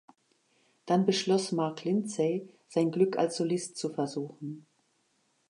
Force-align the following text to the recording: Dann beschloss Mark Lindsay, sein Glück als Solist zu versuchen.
Dann 0.87 1.05
beschloss 1.05 1.51
Mark 1.51 1.83
Lindsay, 1.83 2.49
sein 2.67 2.89
Glück 2.89 3.19
als 3.19 3.35
Solist 3.35 3.77
zu 3.77 3.91
versuchen. 3.93 4.65